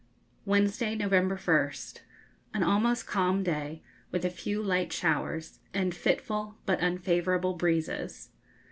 Wednesday, 0.45 0.95
November 0.95 1.35
1st. 1.37 1.99
An 2.55 2.63
almost 2.63 3.05
calm 3.05 3.43
day, 3.43 3.83
with 4.09 4.25
a 4.25 4.31
few 4.31 4.59
light 4.63 4.91
showers, 4.91 5.59
and 5.75 5.93
fitful 5.93 6.57
but 6.65 6.79
unfavourable 6.81 7.53
breezes. 7.53 8.29